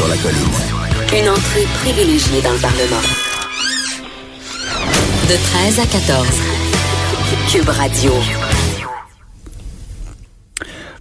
[0.00, 0.40] Sur la colline.
[1.12, 3.04] Une entrée privilégiée dans le Parlement.
[5.28, 6.26] De 13 à 14.
[7.50, 8.12] Cube Radio.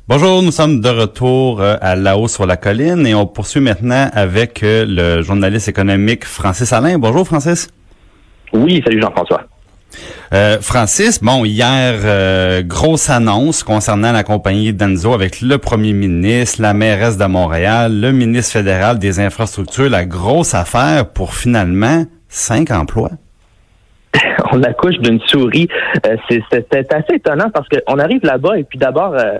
[0.05, 3.61] Bonjour, nous sommes de retour euh, à La Haut sur la colline et on poursuit
[3.61, 6.97] maintenant avec euh, le journaliste économique Francis Alain.
[6.97, 7.69] Bonjour Francis.
[8.51, 9.43] Oui, salut Jean-François.
[10.33, 16.61] Euh, Francis, bon, hier, euh, grosse annonce concernant la compagnie Denzo avec le premier ministre,
[16.61, 22.71] la mairesse de Montréal, le ministre fédéral des infrastructures, la grosse affaire pour finalement cinq
[22.71, 23.11] emplois.
[24.51, 25.67] On accouche d'une souris.
[26.05, 26.43] Euh, c'est-
[26.93, 29.37] assez étonnant parce qu'on arrive là-bas et puis d'abord, euh,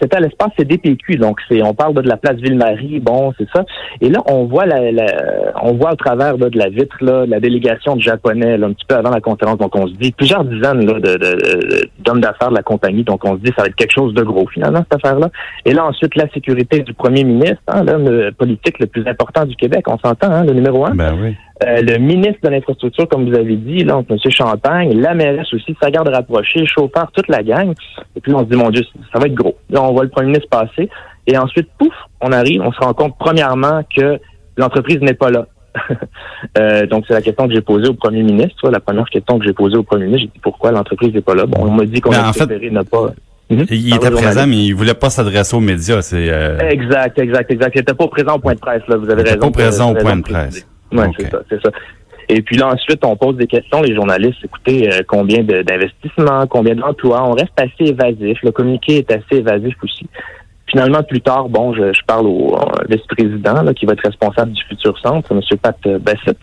[0.00, 3.64] c'était à l'espace CDPQ, donc c'est on parle de la place Ville-Marie, bon, c'est ça.
[4.00, 7.24] Et là, on voit la, la- on voit au travers là, de la vitre là,
[7.26, 9.58] la délégation de Japonais là, un petit peu avant la conférence.
[9.58, 13.04] Donc on se dit plusieurs dizaines là, de- d'hommes d'affaires de la compagnie.
[13.04, 15.28] Donc on se dit ça va être quelque chose de gros finalement cette affaire-là.
[15.64, 19.56] Et là ensuite la sécurité du premier ministre, hein, l'homme politique le plus important du
[19.56, 20.94] Québec, on s'entend, hein, le numéro un.
[20.94, 21.34] Ben oui.
[21.64, 24.18] Euh, le ministre de l'Infrastructure, comme vous avez dit, là, donc, M.
[24.30, 27.72] Champagne, la mairesse aussi, sa garde rapprochée, le chauffeur, toute la gang.
[28.14, 29.56] Et puis, on se dit, mon Dieu, ça va être gros.
[29.70, 30.88] Là, on voit le premier ministre passer.
[31.26, 34.18] Et ensuite, pouf, on arrive, on se rend compte, premièrement, que
[34.56, 35.46] l'entreprise n'est pas là.
[36.56, 38.70] Euh, donc, c'est la question que j'ai posée au premier ministre.
[38.70, 41.34] La première question que j'ai posée au premier ministre, j'ai dit, pourquoi l'entreprise n'est pas
[41.34, 41.46] là?
[41.46, 43.10] Bon, on m'a dit qu'on a préféré ne pas...
[43.50, 43.64] Mhm.
[43.70, 46.00] Il était présent, mais il voulait pas s'adresser aux médias.
[46.02, 47.72] C'est euh, Exact, exact, exact.
[47.74, 48.96] Il n'était pas présent au point de presse, là.
[48.96, 49.38] Vous avez Il raison.
[49.38, 50.66] pas présent au point de presse.
[50.92, 51.14] Ok.
[51.18, 51.70] c'est ça, c'est ça.
[52.30, 56.46] Et puis là, ensuite, on pose des questions, les journalistes, écoutez, euh, combien de- d'investissements,
[56.46, 60.06] combien d'emplois, on reste assez évasif, le communiqué est assez évasif aussi.
[60.70, 62.58] Finalement, plus tard, bon, je, je parle au
[62.88, 65.40] vice-président qui va être responsable du futur centre, M.
[65.62, 66.36] Pat euh, Bassett.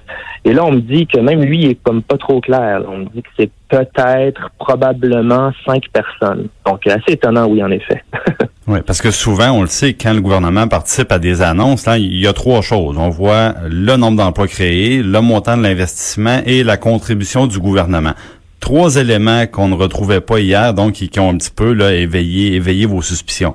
[0.43, 2.81] Et là, on me dit que même lui il est comme pas trop clair.
[2.87, 6.47] On me dit que c'est peut-être, probablement cinq personnes.
[6.65, 8.03] Donc, assez étonnant, oui, en effet.
[8.67, 11.99] Oui, parce que souvent, on le sait, quand le gouvernement participe à des annonces, là,
[11.99, 12.97] il y a trois choses.
[12.97, 18.13] On voit le nombre d'emplois créés, le montant de l'investissement et la contribution du gouvernement.
[18.59, 21.93] Trois éléments qu'on ne retrouvait pas hier, donc qui, qui ont un petit peu là,
[21.93, 23.53] éveillé, éveillé vos suspicions.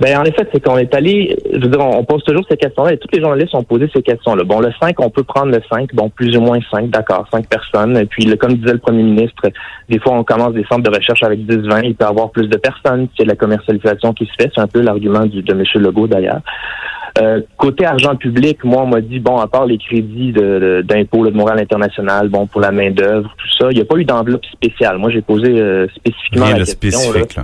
[0.00, 2.94] Ben, en effet, c'est qu'on est allé, je veux dire, on, pose toujours ces questions-là
[2.94, 4.44] et tous les journalistes ont posé ces questions-là.
[4.44, 7.46] Bon, le 5, on peut prendre le 5, bon, plus ou moins 5, d'accord, 5
[7.46, 7.96] personnes.
[7.98, 9.50] Et puis, le, comme disait le premier ministre,
[9.90, 12.30] des fois, on commence des centres de recherche avec 10, 20, il peut y avoir
[12.30, 14.50] plus de personnes, c'est de la commercialisation qui se fait.
[14.54, 15.62] C'est un peu l'argument du- de M.
[15.74, 16.40] Legault, d'ailleurs.
[17.20, 20.82] Euh, côté argent public, moi, on m'a dit, bon, à part les crédits de- de-
[20.82, 23.96] d'impôt là, de Montréal International, bon, pour la main-d'œuvre, tout ça, il n'y a pas
[23.96, 24.96] eu d'enveloppe spéciale.
[24.96, 26.98] Moi, j'ai posé euh, spécifiquement la question.
[27.00, 27.04] là.
[27.18, 27.36] spécifique,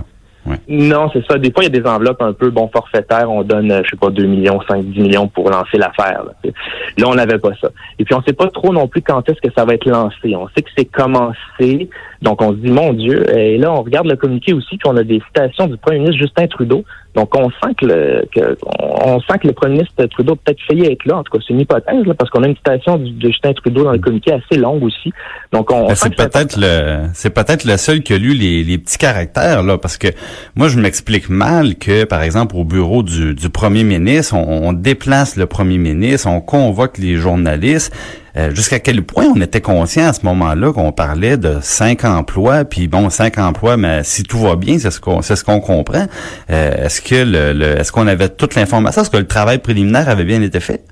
[0.67, 1.37] Non, c'est ça.
[1.37, 3.29] Des fois, il y a des enveloppes un peu bon forfaitaires.
[3.29, 6.23] On donne, euh, je sais pas, 2 millions, 5, 10 millions pour lancer l'affaire.
[6.25, 6.51] Là,
[6.97, 7.69] Là, on n'avait pas ça.
[7.99, 10.35] Et puis, on sait pas trop non plus quand est-ce que ça va être lancé.
[10.35, 11.89] On sait que c'est commencé.
[12.21, 13.29] Donc, on se dit, mon Dieu.
[13.37, 16.19] Et là, on regarde le communiqué aussi, puis on a des citations du premier ministre
[16.21, 16.83] Justin Trudeau.
[17.17, 20.85] Donc, on sent que le, que, on sent que le premier ministre Trudeau peut-être failli
[20.85, 21.17] être là.
[21.17, 23.51] En tout cas, c'est une hypothèse, là, parce qu'on a une citation du- de Justin
[23.53, 25.11] Trudeau dans le communiqué assez longue aussi.
[25.51, 28.63] Donc, on, on Ben, c'est peut-être le c'est peut-être le seul qui a lu les,
[28.63, 30.07] les petits caractères là parce que
[30.55, 34.73] moi je m'explique mal que par exemple au bureau du, du premier ministre on, on
[34.73, 37.93] déplace le premier ministre on convoque les journalistes
[38.37, 42.65] Euh, jusqu'à quel point on était conscient à ce moment-là qu'on parlait de cinq emplois
[42.65, 45.59] puis bon cinq emplois mais si tout va bien c'est ce qu'on c'est ce qu'on
[45.59, 46.05] comprend
[46.51, 49.01] Euh, est-ce que le, le- est-ce qu'on avait toute l'information?
[49.01, 50.83] Est-ce que le travail préliminaire avait bien été fait?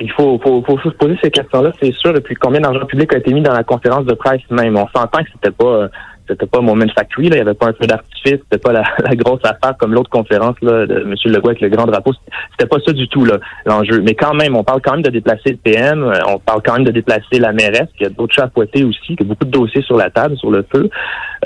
[0.00, 2.16] Il faut, faut, faut se poser ces questions-là, c'est sûr.
[2.16, 4.76] Et puis, combien d'argent public a été mis dans la conférence de presse même?
[4.76, 5.88] On s'entend que c'était pas, euh,
[6.28, 7.36] c'était pas Moment Factory, là.
[7.36, 10.10] Il y avait pas un feu d'artifice, c'était pas la, la grosse affaire comme l'autre
[10.10, 11.14] conférence, là, de M.
[11.26, 12.12] Legault avec le grand drapeau.
[12.52, 14.00] C'était pas ça du tout, là, l'enjeu.
[14.02, 16.74] Mais quand même, on parle quand même de déplacer le PM, euh, on parle quand
[16.74, 19.26] même de déplacer la mairesse, qu'il y a d'autres chats à aussi, qu'il y a
[19.26, 20.88] beaucoup de dossiers sur la table, sur le feu.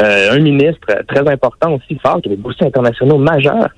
[0.00, 3.68] Euh, un ministre euh, très important aussi, fort, qui a des dossiers internationaux majeurs.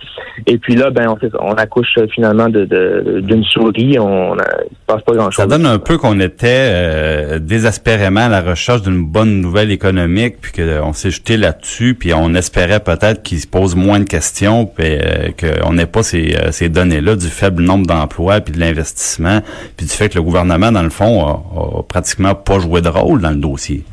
[0.47, 3.99] Et puis là, ben, on, on accouche euh, finalement de, de- d'une souris.
[3.99, 5.37] On, il se passe pas grand-chose.
[5.37, 10.37] Ça donne un peu qu'on était euh, désespérément à la recherche d'une bonne nouvelle économique,
[10.41, 10.53] puis
[10.91, 14.87] qu'on s'est jeté là-dessus, puis on espérait peut-être qu'il se pose moins de questions, puis
[14.89, 19.41] euh, qu'on n'ait pas ces, euh, ces données-là du faible nombre d'emplois, puis de l'investissement,
[19.77, 22.89] puis du fait que le gouvernement, dans le fond, a, a pratiquement pas joué de
[22.89, 23.85] rôle dans le dossier.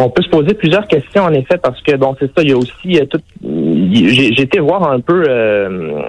[0.00, 2.52] On peut se poser plusieurs questions en effet parce que bon c'est ça, il y
[2.52, 3.20] a aussi euh, tout.
[3.42, 6.02] J'ai été voir un peu euh,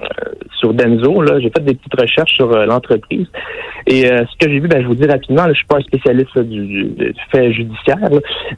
[0.58, 3.26] sur Denzo là, j'ai fait des petites recherches sur euh, l'entreprise
[3.86, 5.80] et ce que j'ai vu, ben je vous dis rapidement, là, je suis pas un
[5.80, 7.98] spécialiste là, du, du- fait judiciaire,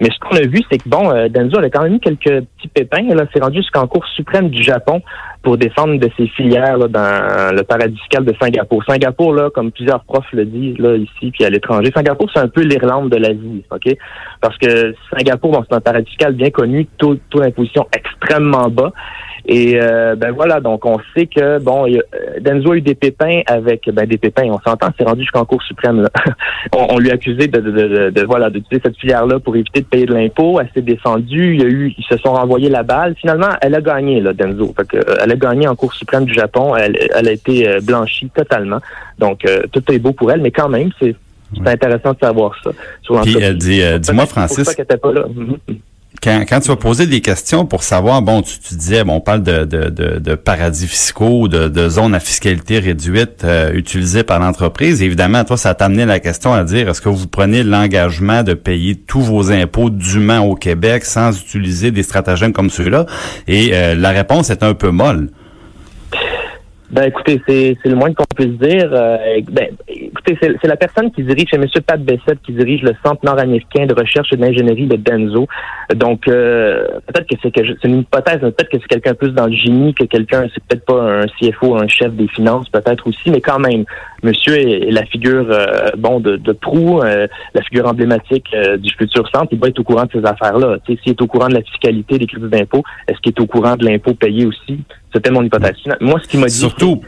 [0.00, 2.44] mais ce qu'on a vu c'est que bon Denzo elle a quand même eu quelques
[2.58, 3.14] petits pépins.
[3.14, 5.00] Là, c'est rendu jusqu'en Cour suprême du Japon
[5.42, 8.82] pour défendre de ses filières dans le paradis fiscal de Singapour.
[8.84, 12.48] Singapour là, comme plusieurs profs le disent là ici puis à l'étranger, Singapour c'est un
[12.48, 13.96] peu l'Irlande de l'Asie, ok?
[14.40, 18.92] Parce que Singapour, bon, c'est un paradis fiscal bien connu, taux d'imposition extrêmement bas.
[19.46, 21.98] Et euh, ben voilà, donc on sait que bon, euh,
[22.40, 25.60] Denzo a eu des pépins avec ben des pépins, on s'entend, c'est rendu jusqu'en Cour
[25.64, 26.02] suprême.
[26.02, 26.10] là.
[26.72, 29.80] on, on lui a accusé de, de, de, de- voilà d'utiliser cette filière-là pour éviter
[29.80, 30.60] de payer de l'impôt.
[30.60, 33.14] Elle s'est descendue, il y a eu, ils se sont renvoyés la balle.
[33.20, 34.72] Finalement, elle a gagné là, Denzo.
[34.76, 36.76] Fait que, euh, elle a gagné en Cour suprême du Japon.
[36.76, 38.78] Elle, elle a été euh, blanchie totalement.
[39.18, 41.16] Donc euh, tout est beau pour elle, mais quand même, c'est
[41.54, 42.70] c'est intéressant de savoir ça
[43.02, 43.42] sur Puis, l'entreprise.
[43.50, 45.24] euh, dis, euh, dis-moi, pour Francis, ça qu'elle était pas là.
[46.20, 49.20] Quand, quand tu vas poser des questions pour savoir, bon, tu, tu disais, bon, on
[49.20, 54.22] parle de, de, de, de paradis fiscaux, de, de zones à fiscalité réduite euh, utilisées
[54.22, 55.02] par l'entreprise.
[55.02, 58.54] Évidemment, toi, ça t'a amené la question à dire, est-ce que vous prenez l'engagement de
[58.54, 63.06] payer tous vos impôts dûment au Québec sans utiliser des stratagèmes comme ceux-là?
[63.48, 65.28] Et euh, la réponse est un peu molle.
[66.90, 68.90] Ben écoutez, c'est c'est le moins qu'on puisse dire.
[68.92, 69.16] Euh,
[69.50, 69.68] ben,
[70.26, 71.66] écoutez, c'est la personne qui dirige, c'est M.
[71.86, 75.46] Pat Bessette qui dirige le Centre nord-américain de recherche et d'ingénierie de Denzo.
[75.94, 79.94] Donc euh, peut-être que c'est une hypothèse, peut-être que c'est quelqu'un plus dans le génie
[79.94, 83.58] que quelqu'un, c'est peut-être pas un CFO, un chef des finances, peut-être aussi, mais quand
[83.58, 83.84] même,
[84.22, 88.76] Monsieur est, est la figure euh, bon de, de proue, euh, la figure emblématique euh,
[88.76, 89.48] du futur centre.
[89.50, 90.76] Il doit être au courant de ces affaires-là.
[90.86, 93.74] S'il est au courant de la fiscalité, des crédits d'impôt, est-ce qu'il est au courant
[93.74, 94.78] de l'impôt payé aussi?
[95.12, 95.74] C'était mon hypothèse.
[96.00, 97.02] Moi, ce qu'il m'a dit, Surtout,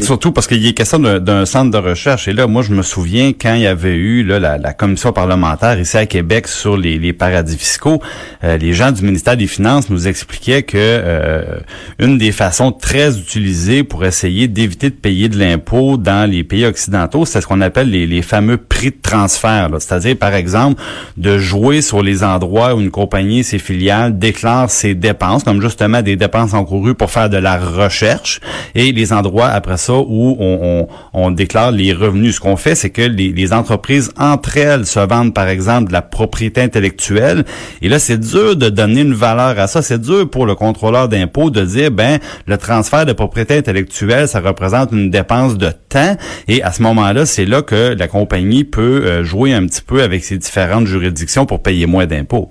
[0.00, 2.28] Surtout parce qu'il a question d'un- centre de recherche.
[2.28, 5.78] Et là, moi, je me souviens quand il y avait eu là, la, commission parlementaire
[5.78, 8.00] ici à Québec sur les, paradis fiscaux,
[8.44, 11.58] euh, les gens du ministère des Finances nous expliquaient que euh,
[11.98, 16.64] une des façons très utilisées pour essayer d'éviter de payer de l'impôt dans les pays
[16.64, 19.68] occidentaux, c'est ce qu'on appelle les, fameux prix de transfert.
[19.78, 20.80] C'est-à-dire, par exemple,
[21.16, 26.00] de jouer sur les endroits où une compagnie, ses filiales, déclarent ses dépenses, comme justement
[26.00, 28.40] des dépenses encourues pour faire de la recherche,
[28.74, 30.36] et les endroits après ça où
[31.12, 32.36] on, déclare les revenus.
[32.36, 36.02] Ce qu'on fait, c'est que les, entreprises entre elles se vendent, par exemple, de la
[36.02, 37.44] propriété intellectuelle.
[37.82, 39.82] Et là, c'est dur de donner une valeur à ça.
[39.82, 44.40] C'est dur pour le contrôleur d'impôt de dire, ben, le transfert de propriété intellectuelle, ça
[44.40, 46.16] représente une dépense de temps.
[46.48, 50.02] Et à ce moment-là, c'est là que la compagnie peut euh, jouer un petit peu
[50.02, 52.50] avec ses différentes juridictions pour payer moins d'impôts.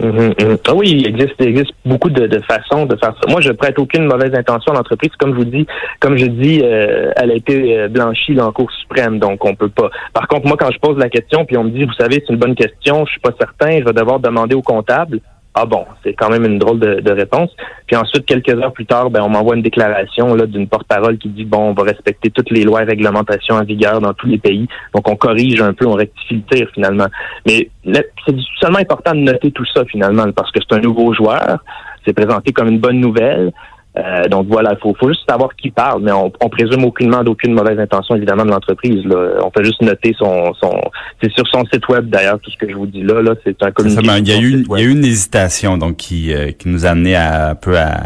[0.00, 0.56] Mhm, mhm.
[0.66, 3.30] Ah oui, il existe, il existe beaucoup de, de façons de faire ça.
[3.30, 5.10] Moi, je prête aucune mauvaise intention à l'entreprise.
[5.18, 5.66] Comme je vous dis,
[6.00, 9.54] comme je dis, euh, elle a été euh, blanchie là, en Cour suprême, donc on
[9.54, 9.90] peut pas.
[10.12, 12.32] Par contre, moi, quand je pose la question, puis on me dit, vous savez, c'est
[12.32, 15.20] une bonne question, je suis pas certain, je vais devoir demander au comptable.
[15.60, 17.50] Ah bon, c'est quand même une drôle de, réponse.
[17.88, 21.30] Puis ensuite, quelques heures plus tard, ben, on m'envoie une déclaration là d'une porte-parole qui
[21.30, 24.38] dit bon, on va respecter toutes les lois et réglementations en vigueur dans tous les
[24.38, 24.68] pays.
[24.94, 27.06] Donc on corrige un peu, on rectifie le tir finalement.
[27.44, 31.58] Mais c'est seulement important de noter tout ça finalement parce que c'est un nouveau joueur.
[32.06, 33.52] C'est présenté comme une bonne nouvelle.
[33.98, 37.24] Euh, donc voilà, il faut, faut juste savoir qui parle, mais on, on présume aucunement
[37.24, 39.02] d'aucune mauvaise intention évidemment de l'entreprise.
[39.42, 40.80] On peut juste noter son, son
[41.22, 43.20] c'est sur son site web d'ailleurs tout ce que je vous dis là.
[43.22, 44.02] Là, c'est un communiqué.
[44.18, 44.86] il y a eu, site il y a web.
[44.88, 47.98] eu une hésitation donc qui, euh, qui nous a amené à, un peu à,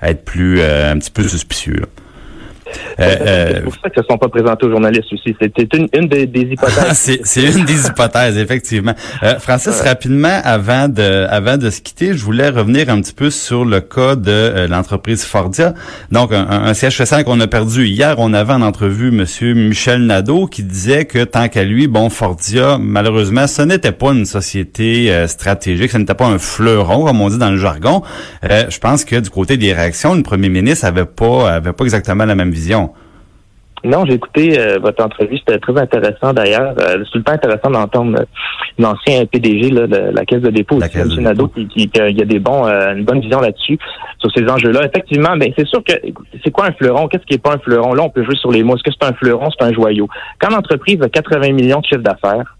[0.00, 1.76] à être plus euh, un petit peu suspicieux.
[1.80, 1.86] là.
[3.00, 5.36] Euh, C'est euh, pour ça que ne sont pas présentés aux journalistes aussi.
[5.40, 7.18] C'était une, une des, des hypothèses.
[7.22, 8.94] c'est une des hypothèses, effectivement.
[9.22, 13.30] Euh, Francis, rapidement, avant de, avant de se quitter, je voulais revenir un petit peu
[13.30, 15.74] sur le cas de l'entreprise Fordia.
[16.10, 18.14] Donc, un, un siège social qu'on a perdu hier.
[18.18, 22.78] On avait en entrevue Monsieur Michel Nadeau qui disait que tant qu'à lui, bon, Fordia,
[22.80, 27.28] malheureusement, ce n'était pas une société euh, stratégique, ce n'était pas un fleuron, comme on
[27.28, 28.02] dit dans le jargon.
[28.44, 31.84] Euh, je pense que du côté des réactions, le premier ministre avait pas, avait pas
[31.84, 32.85] exactement la même vision.
[33.84, 36.74] Non, j'ai écouté euh, votre entrevue, c'était très intéressant d'ailleurs.
[36.80, 38.24] Euh, c'est tout le temps intéressant d'entendre euh,
[38.78, 42.08] l'ancien PDG là, de la Caisse de dépôt, La Caisse de qui, qui, qui a-
[42.08, 43.78] il y a des bons, euh, une bonne vision là-dessus,
[44.18, 44.86] sur ces enjeux-là.
[44.86, 45.92] Effectivement, ben c'est sûr que
[46.42, 47.06] c'est quoi un fleuron?
[47.06, 47.92] Qu'est-ce qui est pas un fleuron?
[47.94, 48.74] Là, on peut jouer sur les mots.
[48.76, 49.48] Est-ce que c'est un fleuron?
[49.56, 50.08] C'est un joyau?
[50.40, 52.56] Quand l'entreprise a 80 millions de chiffre d'affaires,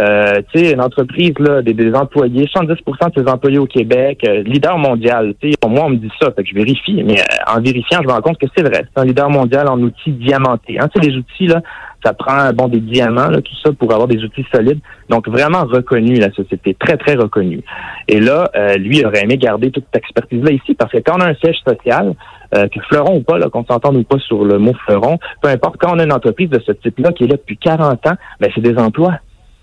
[0.00, 4.20] euh, tu sais, une entreprise, là, des, des employés, 70% de ses employés au Québec,
[4.26, 5.34] euh, leader mondial.
[5.40, 8.08] Tu moi, on me dit ça, fait que je vérifie, mais euh, en vérifiant, je
[8.08, 8.84] me rends compte que c'est vrai.
[8.92, 10.78] C'est un leader mondial en outils diamantés.
[10.80, 11.62] Hein, tu sais, les outils, là,
[12.04, 14.80] ça prend, bon, des diamants, là, tout ça, pour avoir des outils solides.
[15.08, 17.62] Donc, vraiment reconnu, la société, très, très reconnue.
[18.08, 21.20] Et là, euh, lui aurait aimé garder toute cette expertise-là ici, parce que quand on
[21.20, 22.14] a un siège social,
[22.54, 25.76] euh, que fleuron ou pas, qu'on s'entende ou pas sur le mot fleuron, peu importe,
[25.78, 28.50] quand on a une entreprise de ce type-là qui est là depuis 40 ans, ben,
[28.54, 29.14] c'est des emplois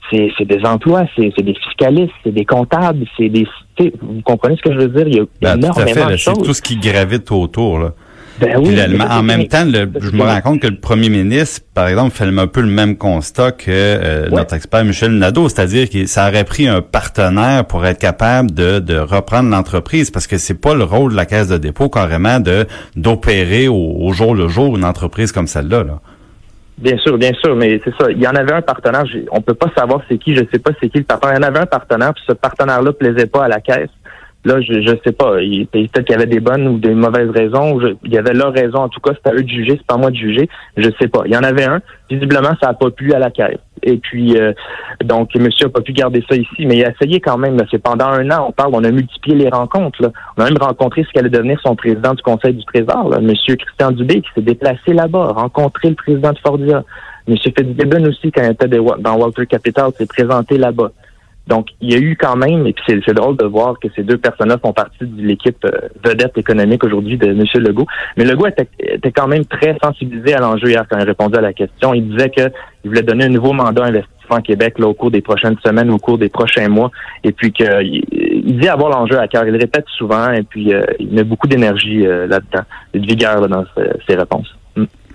[0.10, 3.48] c'est des emplois, c'est des fiscalistes, c'est des comptables, c'est des...
[3.79, 5.08] Vous comprenez ce que je veux dire?
[5.08, 6.36] Il y a ben, énormément de choses.
[6.38, 7.79] C'est tout ce qui gravite autour.
[7.79, 7.93] Là.
[8.39, 8.75] Ben oui,
[9.08, 12.48] en même temps, je me rends compte que le premier ministre, par exemple, fait un
[12.48, 16.67] peu le même constat que euh, notre expert Michel Nadeau, c'est-à-dire que ça aurait pris
[16.67, 21.12] un partenaire pour être capable de, de reprendre l'entreprise, parce que c'est pas le rôle
[21.12, 22.65] de la caisse de dépôt carrément de
[22.96, 25.84] d'opérer au, jour le jour une entreprise comme celle-là.
[25.84, 26.00] Là.
[26.82, 28.10] Bien sûr, bien sûr, mais c'est ça.
[28.10, 29.04] Il y en avait un partenaire.
[29.32, 30.36] On peut pas savoir c'est qui.
[30.36, 31.38] Je sais pas c'est qui le partenaire.
[31.38, 33.90] Il y en avait un partenaire, puis ce partenaire-là plaisait pas à la caisse.
[34.44, 35.34] Là, je je sais pas.
[35.36, 37.80] Peut-être qu'il y avait des bonnes ou des mauvaises raisons.
[38.04, 38.80] il y avait leur raison.
[38.80, 39.78] En tout cas, c'est à eux de juger.
[39.78, 40.50] C'est pas à moi de juger.
[40.78, 41.22] Je sais pas.
[41.26, 41.80] Il y en avait un.
[42.10, 43.60] Visiblement, ça a pas plu à la caisse.
[43.84, 44.54] Et puis, euh,
[45.04, 47.58] donc, monsieur a pas pu garder ça ici, mais il a essayé quand même.
[47.70, 50.02] C'est pendant un an, on parle, on a multiplié les rencontres.
[50.02, 50.12] Là.
[50.38, 53.56] On a même rencontré ce qu'allait devenir son président du Conseil du Trésor, là, monsieur
[53.56, 56.84] Christian Dubé, qui s'est déplacé là-bas, rencontré le président de Fordia.
[57.28, 60.92] Monsieur Fitzgibbon aussi, quand il était dans Walter Capital, s'est présenté là-bas.
[61.48, 64.04] Donc, il y a eu quand même, et puis c'est drôle de voir que ces
[64.04, 67.44] deux personnes-là font partie de l'équipe euh, vedette économique aujourd'hui de M.
[67.56, 67.88] Legault.
[68.16, 71.54] Mais Legault était, quand même très sensibilisé à l'enjeu hier quand il répondait à la
[71.54, 71.94] question.
[71.94, 72.52] Il disait qu'il
[72.86, 76.18] voulait donner un nouveau mandat investissement Québec là, au cours des prochaines semaines, au cours
[76.18, 76.90] des prochains mois,
[77.24, 79.46] et puis qu'il il dit avoir l'enjeu à cœur.
[79.46, 83.50] Il le répète souvent, et puis euh, il met beaucoup d'énergie euh, là-dedans, de vigueur
[83.50, 83.66] dans
[84.08, 84.56] ses réponses.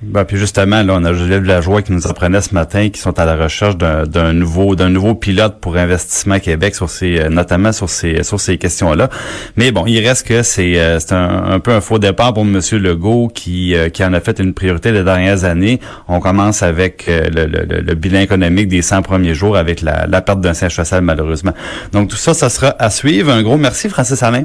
[0.08, 3.18] Ben, puis justement, là, on a la joie qui nous apprenait ce matin qui sont
[3.18, 7.72] à la recherche d'un nouveau d'un nouveau pilote pour Investissement Québec sur ces euh, notamment
[7.72, 9.08] sur ces sur ces questions-là.
[9.56, 12.60] Mais bon, il reste que c'est euh, c'est un, peu un faux départ pour M.
[12.72, 15.80] Legault qui euh, qui en a fait une priorité les dernières années.
[16.06, 20.40] On commence avec le, le, bilan économique des 100 premiers jours avec la, la perte
[20.40, 21.52] d'un siège social malheureusement.
[21.92, 23.32] Donc tout ça, ça sera à suivre.
[23.32, 24.44] Un gros merci, Francis Alain.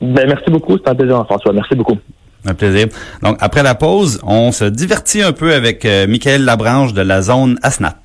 [0.00, 1.52] Ben, merci beaucoup, c'est un plaisir, François.
[1.52, 1.98] Merci beaucoup.
[2.46, 2.88] Un plaisir.
[3.22, 7.22] Donc, après la pause, on se divertit un peu avec euh, Michael Labranche de la
[7.22, 7.96] zone ASNAT.